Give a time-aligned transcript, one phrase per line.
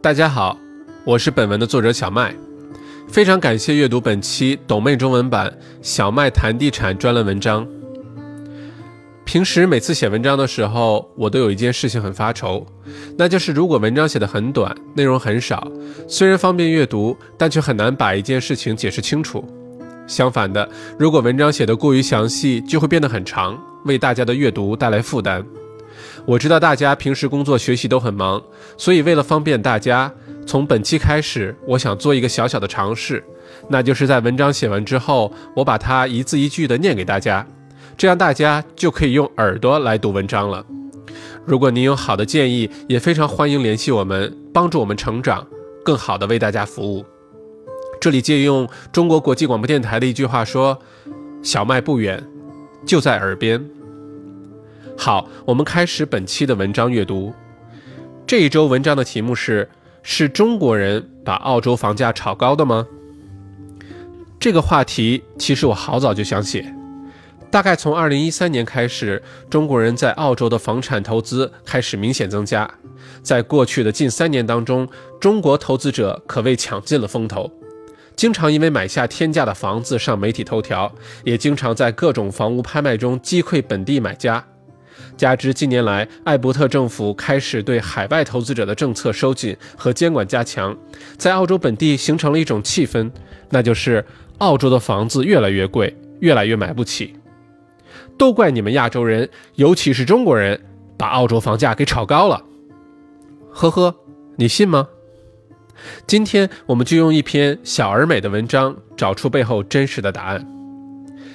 [0.00, 0.58] 大家好，
[1.02, 2.34] 我是本文的作者小麦，
[3.08, 5.50] 非常感谢阅读本期懂妹中文版
[5.80, 7.66] 小麦谈地产专栏文章。
[9.34, 12.64] 平时每次写文章的时候，我都有一件事情很发愁，
[13.18, 15.66] 那就是如果文章写得很短，内容很少，
[16.06, 19.44] 虽然方便阅读，但却很难把一件事情解释清楚。
[20.06, 25.44] 相反的，如果文章写得过于详细，就会变得很长，为大家的阅读带来负担。
[26.24, 28.40] 我知道大家平时工作学习都很忙，
[28.76, 30.12] 所以为了方便大家，
[30.46, 33.20] 从本期开始，我想做一个小小的尝试，
[33.68, 37.44] 那就是在文章写完之后，我把它一字一句的念给大家，
[37.96, 40.64] 这样大家就可以用耳朵来读文章了。
[41.44, 45.46] 如果您有好的建议，也非常欢迎联系我们，帮助我们成长，
[45.84, 47.04] 更好的为大家服务。
[48.00, 50.78] 这里借用中国国际广播电台的一句话说
[51.42, 52.22] ：“小麦不远，
[52.84, 53.64] 就在耳边。”
[54.96, 57.32] 好，我们开始本期的文章阅读。
[58.26, 59.68] 这一周文章的题目是：
[60.02, 62.86] 是中国人把澳洲房价炒高的吗？
[64.38, 66.74] 这个话题其实我好早就想写，
[67.54, 72.68] 大概从二零一三年开始，中国人在澳洲的房产投资开始明显增加。
[73.22, 74.88] 在过去的近三年当中，
[75.20, 77.48] 中国投资者可谓抢尽了风头，
[78.16, 80.92] 经常因为买下天价的房子上媒体头条，
[81.22, 84.44] 也经常在各种房屋拍卖中击溃本地买家。
[85.16, 90.76] 加之近年来，艾伯特政府开始对海外投资者的政策收紧和监管加强，
[91.16, 93.08] 在澳洲本地形成了一种气氛，
[93.50, 94.04] 那就是
[94.38, 97.14] 澳洲的房子越来越贵，越来越买不起。
[98.16, 100.60] 都怪你们亚洲人，尤其是中国人，
[100.96, 102.42] 把澳洲房价给炒高了。
[103.50, 103.94] 呵呵，
[104.36, 104.88] 你信吗？
[106.06, 110.46] 今天我们就用一篇小而美的文章，找出背后真实的答案。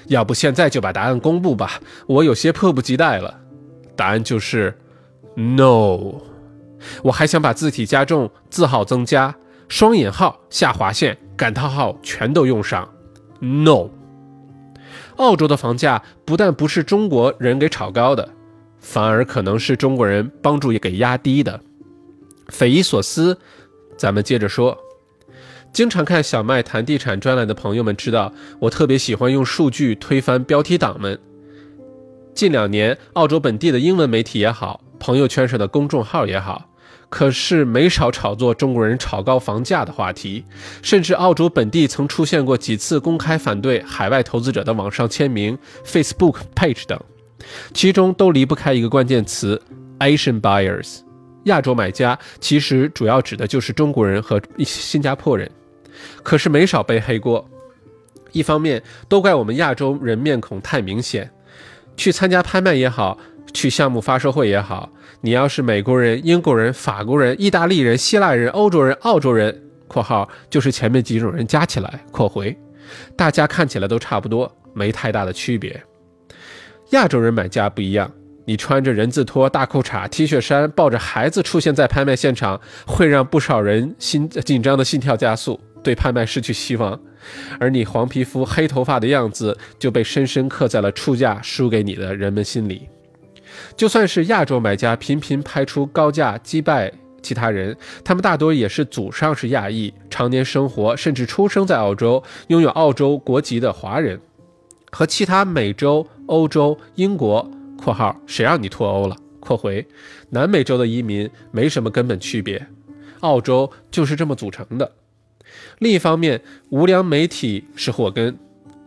[0.07, 3.39] 要不现在就把答案公布吧，我有些迫不及待了。
[3.95, 4.75] 答案就是
[5.35, 6.15] no。
[7.03, 9.35] 我还想把字体加重，字号增加，
[9.67, 12.89] 双引号、下划线、感叹号全都用上。
[13.39, 13.89] no。
[15.19, 18.27] 澳洲的房价不但不是中国人给炒高的，
[18.79, 21.59] 反而可能是中国人帮助也给压低的，
[22.47, 23.37] 匪夷所思。
[23.97, 24.77] 咱们接着说。
[25.71, 31.19] 经常看小麦谈地产专栏的朋友们知道，我特别喜欢用数据推翻标题党们。
[32.33, 36.67] 近两年，澳洲本地的英文媒体也好，朋友圈上的公众号也好，
[37.09, 40.45] 可是没少炒作中国人炒高房价的话题。
[40.81, 46.99] 甚至澳洲本地曾出现过几次公开反对海外投资者的网上签名、Facebook page 等，
[47.73, 49.61] 其中都离不开一个关键词
[49.99, 50.99] ：Asian buyers。
[51.45, 55.49] 亚洲买家其实主要指的就是中国人和新加坡人，
[56.21, 57.43] 可是没少背黑锅。
[58.31, 61.29] 一方面都怪我们亚洲人面孔太明显。
[61.97, 63.17] 去参加拍卖也好，
[63.53, 64.89] 去项目发售会也好，
[65.21, 72.55] 你要是美国人、英国人、法国人、意大利人、希腊人、欧洲人、澳洲人（括号就是前面几种人加起来），括回，
[73.15, 75.81] 大家看起来都差不多，没太大的区别。
[76.91, 78.11] 亚洲人买家不一样，
[78.45, 86.99] 你穿着人字拖、大裤衩、T 恤衫，抱着孩子出现在拍卖现场，会让不少人心紧张的心跳加速，对拍卖失去希望。
[87.59, 92.87] 而你黄皮肤黑头发的样子就被深深刻在了出价输给你的人们心里。
[93.75, 104.19] 就算是亚洲买家频频拍出高价击败其他人，他们大多也是祖上是亚裔，常年生活甚至出生在澳洲，拥有澳洲国籍的华人，
[104.91, 109.15] 和其他美洲、欧洲、英国（括号谁让你脱欧了？
[109.39, 109.85] 括回）
[110.31, 112.67] 南美洲的移民没什么根本区别。
[113.21, 114.91] 澳洲就是这么组成的。
[115.79, 118.37] 另一方面，无良媒体是祸根，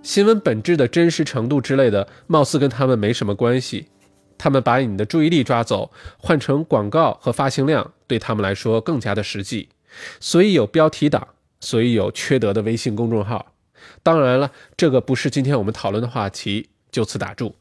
[0.02, 3.88] 新闻本质的真实程度之类的，貌似跟他们没什么关系。
[4.42, 9.68] 他们把你的注意力抓走，换成广告和发行量，对他们来说更加的实际。
[10.18, 11.28] 所以有标题党，
[11.60, 13.54] 所以有缺德的微信公众号。
[14.02, 17.54] 当然了，这个不是今天我们讨论的话题，就此打住。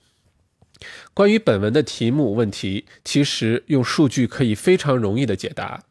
[1.13, 5.83] 关于本文的题目问题，其实用数据可以非常容易的解答。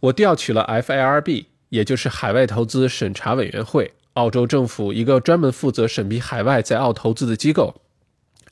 [0.00, 1.44] 我调取了 FIRB。
[1.70, 7.82] 也就是海外投资审查委员会，澳洲政府一个专门负责审批海外在澳投资的机构，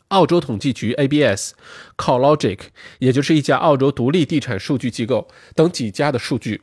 [0.09, 2.59] 澳洲统计局 ABS，CoreLogic，
[3.01, 6.63] 也就是一家澳洲独立地产数据机构等几家的数据，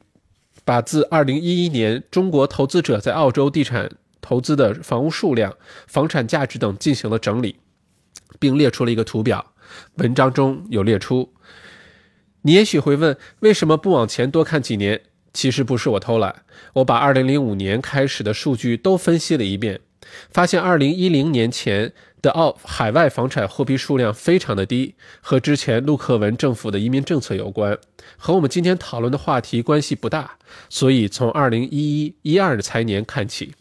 [0.64, 3.92] 把自2011年中国投资者在澳洲地产
[4.22, 5.56] 投资的房屋数量、
[5.88, 7.58] 房产价值等进行了整理，
[8.40, 9.54] 并列出了一个图表，
[9.96, 11.34] 文章中有列出。
[12.44, 15.02] 你也许会问，为什么不往前多看几年？
[15.34, 16.44] 其实不是我偷懒，
[16.74, 19.82] 我把2005年开始的数据都分析了一遍，
[20.32, 27.78] 发现2010年前的澳海外房产获批数量非常的低，和之前陆克文政府的移民政策有关，
[28.18, 30.38] 和我们今天讨论的话题关系不大。
[30.70, 33.54] 所以从2011、12的财年看起。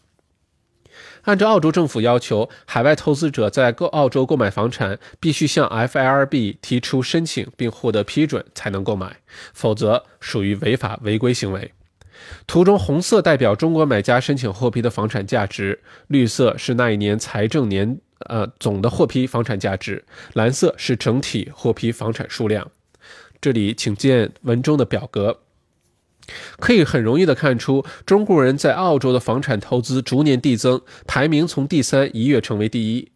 [1.22, 9.18] 按照澳洲政府要求，海外投资者在购澳洲购买房产，必须向 FIRB 提出申请并获得批准才能购买，
[9.54, 11.72] 否则属于违法违规行为。
[12.46, 20.04] 图中红色代表中国买家申请获批的房产价值，绿色是那一年财政年呃总的获批房产价值，
[20.34, 22.70] 蓝色是整体获批房产数量。
[23.40, 25.40] 这里请见文中的表格。
[26.60, 33.10] 可以很容易的看出，中国人在澳洲的房产投资逐年递增，排名从第三一跃成为第一。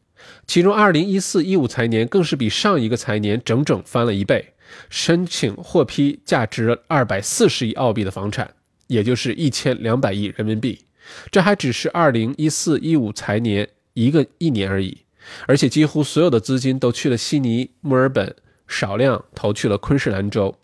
[0.44, 4.54] 其中，2014-15财年更是比上一个财年整整翻了一倍，
[4.90, 8.52] 申请获批价值240亿澳币的房产，
[8.86, 10.84] 也就是1200亿人民币。
[11.30, 15.04] 这还只是2014-15财年一个一年而已，
[15.46, 18.34] 而且几乎所有的资金都去了悉尼、墨尔本，
[18.66, 20.56] 少量投去了昆士兰州。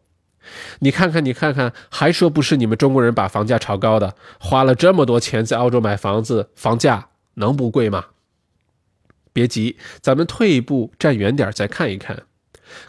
[0.80, 4.16] 你看看，你看看，还说不是你们中国人把房价炒高的？
[4.40, 8.06] 花了这么多钱在澳洲买房子，房价能不贵吗？
[9.32, 12.24] 别急，咱们退一步，站远点再看一看。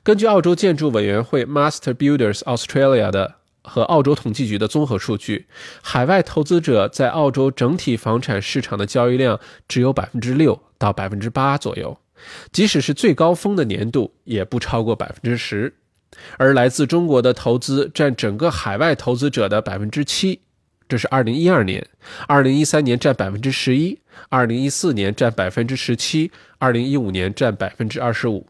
[0.02, 5.48] 根据澳洲建筑委员会 （Master Builders Australia） 的和澳洲统计局的综合数据，
[5.82, 11.98] 海外投资者在澳洲整体房产市场的交易量只有百分之六到百分之八左右，
[12.52, 15.74] 即使是最高峰的年度，也不超过百分之十。
[16.38, 20.42] 而来自中国的投资占整个海外投资者的百分之七，
[20.88, 21.82] 这是二零一二年；
[22.28, 23.98] 二零一三年占百分之十一，
[24.30, 28.46] 二零一四年占百分之十七，二零一五年占百分之二十五。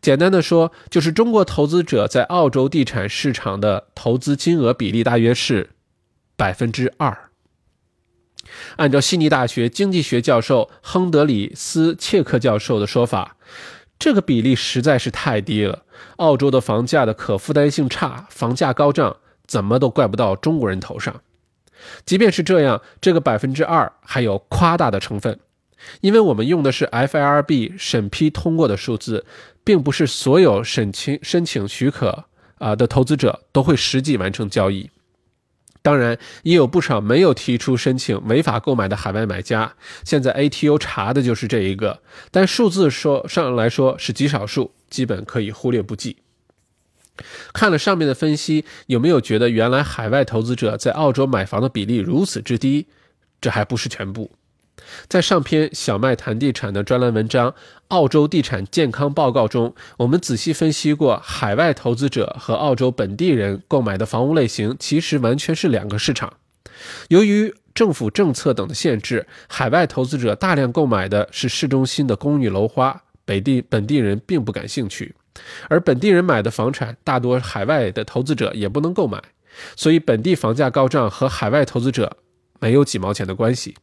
[0.00, 5.70] 简单的说，就是中国投资者在澳洲地产市场的投资金额比例大约是
[6.36, 7.30] 百分之二。
[8.76, 13.36] 按照悉尼大学经济学教授亨德里斯切克教授的说法。
[13.98, 15.84] 这个比例实在是太低了。
[16.16, 21.22] 澳洲的房价的可负担性差，房价高涨，怎么都怪不到中国人头上。
[22.04, 25.40] 即便是这样，这个百分之二还有夸大的成分，
[26.00, 29.24] 因为我们用的是 FIRB 审批通过的数字，
[29.64, 32.24] 并不是所有申请申请许可
[32.58, 34.90] 啊的投资者都会实际完成交易。
[35.82, 39.74] 当然，也有不少没有提出申请、违法购买的海外买家。
[40.04, 42.02] 现在 ATO 查的就是这一个，
[42.32, 46.16] 但数字说上来说是极少数，基本可以忽略不计。
[47.52, 52.88] 看了上面的分析，有没有觉得原来海外投资者在澳洲买房的比例如此之低？
[53.40, 54.32] 这还不是全部。
[55.08, 57.50] 在上篇小麦谈地产的专栏文章
[57.88, 66.32] 《澳洲地产健康报告》中，我们仔细分析过海外投资者和澳洲本地人购买的房屋类型，其实完全是两个市场。
[67.08, 75.12] 由于政府政策等的限制，海外投资者大量购买的是市中心的公寓楼花，本地本地人并不感兴趣；
[75.68, 79.22] 而本地人买的房产，大多海外的投资者也不能购买，
[79.74, 82.16] 所以本地房价高涨和海外投资者
[82.60, 83.74] 没有几毛钱的关系。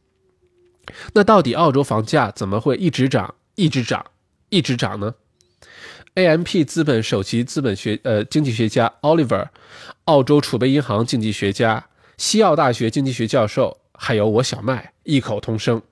[1.12, 4.04] 那到底澳洲房价怎么会一直涨、一直涨、
[4.50, 5.14] 一直涨呢
[6.14, 9.48] ？AMP 资本首席资本学呃经济学家 Oliver，
[10.04, 11.86] 澳洲储备银行经济学家、
[12.16, 15.82] 西澳大学经济学教授，还有我小麦异口同声：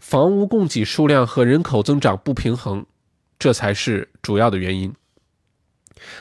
[0.00, 2.84] 房屋供给数量和人口增长不平衡，
[3.38, 4.92] 这才是主要的原因。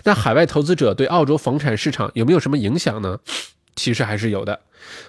[0.03, 3.19] 那海外投资者对澳洲房产市场有没有什么影响呢？
[3.75, 4.62] 其实还是有的。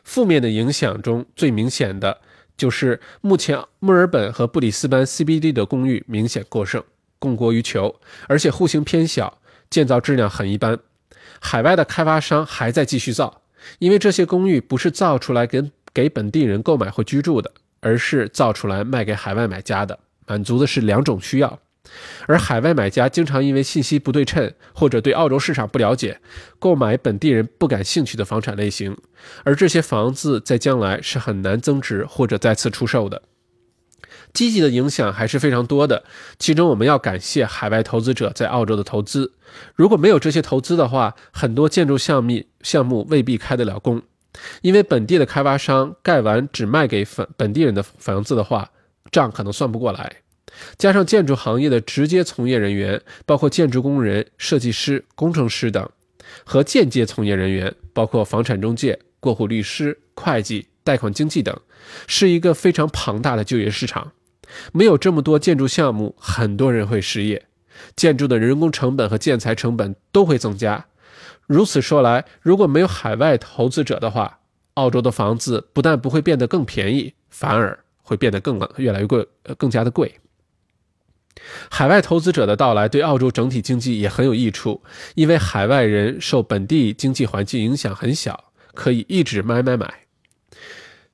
[0.05, 2.21] 负面的影响中最明显的。
[2.57, 6.83] 就是目前墨尔本和布里斯班 CBD 的公寓明显过剩，
[7.19, 10.79] 供过于求，而且户型偏小，建造质量很一般。
[11.41, 13.43] 海外的开发商还在继续造，
[13.79, 21.59] 因为这些公寓不是造出来给给本地人购买或居住的，而是造出来卖给海外买家的，满足的是两种需要。
[22.27, 26.21] 而海外买家经常因为信息不对称或者对澳洲市场不了解，
[26.59, 28.97] 购买本地人不感兴趣的房产类型，
[29.45, 33.23] 而这些房子在将来是很难增值或者再次出售的。
[34.33, 36.05] 积极的影响还是非常多的，
[36.39, 39.35] 其中我们要感谢海外投资者在澳洲的投资。
[39.75, 44.01] 如果没有这些投资的话，很多建筑项目项目未必开得了工，
[44.63, 48.71] 因为本地的开发商盖完只卖给本本地人的房子的话，
[49.11, 50.17] 账可能算不过来。
[50.77, 55.89] 加上建筑行业的直接从业人员，包括建筑工人、设计师、工程师等，
[56.45, 61.59] 和间接从业人员，包括房产中介、过户律师、会计、贷款经纪等，
[62.07, 64.13] 是一个非常庞大的就业市场。
[64.73, 67.47] 没有这么多建筑项目，很多人会失业，
[67.97, 70.85] 建筑的人工成本和建材成本都会增加。
[71.47, 74.41] 如此说来，如果没有海外投资者的话，
[74.75, 80.15] 澳洲的房子不但不会变得更便宜，反而会变得更越来越贵，呃，更加的贵。
[81.71, 84.83] 海外投资者的到来对澳洲整体经济也很有益处，
[85.15, 89.93] 因为海外人受本地经济环境影响很小，可以一直买买买。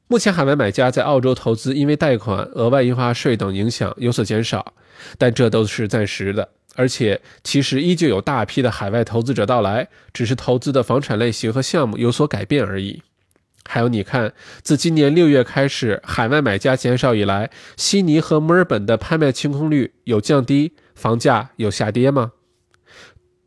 [0.06, 4.74] 目前海外买家在澳洲投资，因为贷款、额外印花税等影响有所减少，
[5.18, 6.48] 但这都是暂时的。
[6.74, 13.02] 而且，其实依旧有大批的海外投资者到来，只是投资的房产类型和项目有所改变而已。
[13.70, 14.32] 还有，你看，
[14.62, 22.32] 自今年六月开始，海外买家减少以来，悉尼和墨尔本的拍卖清空率有降低，房价有下跌吗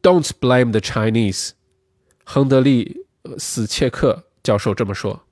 [0.04, 1.50] ？Don't blame the Chinese，
[2.24, 3.01] 亨德利·
[3.40, 5.24] 斯切克教授这么说。